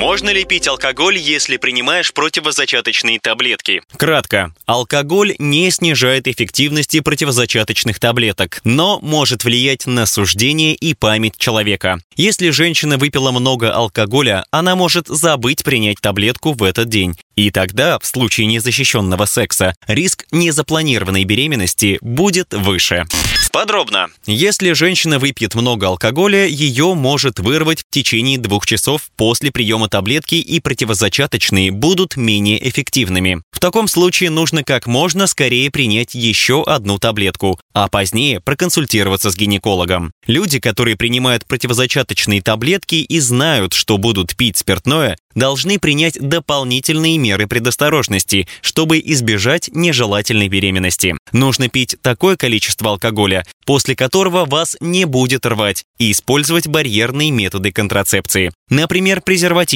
Можно 0.00 0.30
ли 0.30 0.44
пить 0.46 0.66
алкоголь, 0.66 1.18
если 1.18 1.58
принимаешь 1.58 2.14
противозачаточные 2.14 3.20
таблетки? 3.20 3.82
Кратко. 3.98 4.54
Алкоголь 4.64 5.34
не 5.38 5.70
снижает 5.70 6.26
эффективности 6.26 7.00
противозачаточных 7.00 8.00
таблеток, 8.00 8.62
но 8.64 8.98
может 9.02 9.44
влиять 9.44 9.86
на 9.86 10.06
суждение 10.06 10.74
и 10.74 10.94
память 10.94 11.36
человека. 11.36 11.98
Если 12.16 12.48
женщина 12.48 12.96
выпила 12.96 13.30
много 13.30 13.74
алкоголя, 13.74 14.46
она 14.50 14.74
может 14.74 15.06
забыть 15.06 15.64
принять 15.64 16.00
таблетку 16.00 16.54
в 16.54 16.62
этот 16.62 16.88
день. 16.88 17.14
И 17.36 17.50
тогда, 17.50 17.98
в 17.98 18.06
случае 18.06 18.46
незащищенного 18.46 19.26
секса, 19.26 19.74
риск 19.86 20.24
незапланированной 20.30 21.24
беременности 21.24 21.98
будет 22.00 22.54
выше. 22.54 23.04
Подробно. 23.52 24.08
Если 24.26 24.72
женщина 24.72 25.18
выпьет 25.18 25.54
много 25.54 25.88
алкоголя, 25.88 26.46
ее 26.46 26.94
может 26.94 27.40
вырвать 27.40 27.80
в 27.80 27.84
течение 27.90 28.38
двух 28.38 28.64
часов 28.64 29.10
после 29.16 29.50
приема 29.50 29.88
таблетки 29.90 30.36
и 30.36 30.60
противозачаточные 30.60 31.70
будут 31.70 32.16
менее 32.16 32.66
эффективными. 32.66 33.42
В 33.52 33.60
таком 33.60 33.88
случае 33.88 34.30
нужно 34.30 34.64
как 34.64 34.86
можно 34.86 35.26
скорее 35.26 35.70
принять 35.70 36.14
еще 36.14 36.64
одну 36.64 36.98
таблетку, 36.98 37.60
а 37.74 37.88
позднее 37.88 38.40
проконсультироваться 38.40 39.30
с 39.30 39.36
гинекологом. 39.36 40.12
Люди, 40.26 40.58
которые 40.60 40.96
принимают 40.96 41.44
противозачаточные 41.44 42.40
таблетки 42.40 42.94
и 42.94 43.20
знают, 43.20 43.74
что 43.74 43.98
будут 43.98 44.34
пить 44.34 44.56
спиртное, 44.56 45.18
должны 45.34 45.78
принять 45.78 46.18
дополнительные 46.20 47.18
меры 47.18 47.46
предосторожности, 47.46 48.48
чтобы 48.62 49.00
избежать 49.04 49.70
нежелательной 49.72 50.48
беременности. 50.48 51.16
Нужно 51.32 51.68
пить 51.68 51.96
такое 52.02 52.36
количество 52.36 52.90
алкоголя, 52.90 53.44
после 53.64 53.94
которого 53.94 54.44
вас 54.44 54.76
не 54.80 55.04
будет 55.04 55.46
рвать, 55.46 55.84
и 55.98 56.10
использовать 56.10 56.66
барьерные 56.66 57.30
методы 57.30 57.72
контрацепции. 57.72 58.52
Например, 58.68 59.20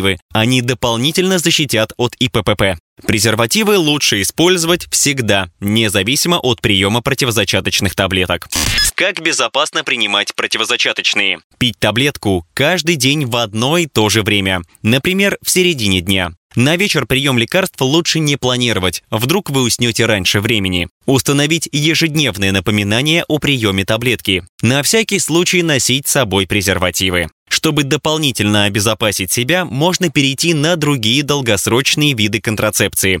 презервативы. 0.00 0.18
Они 0.32 0.62
дополнительно 0.62 1.38
защитят 1.38 1.92
от 1.96 2.14
ИППП. 2.18 2.78
Презервативы 3.06 3.78
лучше 3.78 4.20
использовать 4.20 4.86
всегда, 4.90 5.48
независимо 5.60 6.36
от 6.36 6.60
приема 6.60 7.00
противозачаточных 7.00 7.94
таблеток. 7.94 8.48
Как 8.94 9.22
безопасно 9.22 9.84
принимать 9.84 10.34
противозачаточные? 10.34 11.38
Пить 11.58 11.78
таблетку 11.78 12.46
каждый 12.52 12.96
день 12.96 13.24
в 13.24 13.36
одно 13.36 13.78
и 13.78 13.86
то 13.86 14.10
же 14.10 14.22
время, 14.22 14.60
например, 14.82 15.38
в 15.42 15.50
середине 15.50 16.02
дня. 16.02 16.32
На 16.56 16.76
вечер 16.76 17.06
прием 17.06 17.38
лекарств 17.38 17.80
лучше 17.80 18.18
не 18.18 18.36
планировать, 18.36 19.04
вдруг 19.08 19.50
вы 19.50 19.62
уснете 19.62 20.04
раньше 20.04 20.40
времени. 20.40 20.88
Установить 21.06 21.68
ежедневное 21.70 22.50
напоминание 22.50 23.24
о 23.28 23.38
приеме 23.38 23.84
таблетки. 23.84 24.42
На 24.60 24.82
всякий 24.82 25.20
случай 25.20 25.62
носить 25.62 26.08
с 26.08 26.12
собой 26.12 26.48
презервативы. 26.48 27.28
Чтобы 27.50 27.82
дополнительно 27.82 28.64
обезопасить 28.64 29.32
себя, 29.32 29.64
можно 29.64 30.08
перейти 30.08 30.54
на 30.54 30.76
другие 30.76 31.24
долгосрочные 31.24 32.14
виды 32.14 32.40
контрацепции. 32.40 33.20